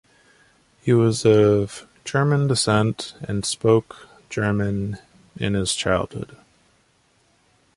He 0.81 0.93
was 0.93 1.25
of 1.27 1.87
German 2.05 2.47
descent 2.47 3.13
and 3.21 3.45
spoke 3.45 4.07
German 4.31 4.97
in 5.37 5.53
his 5.53 5.75
childhood. 5.75 6.35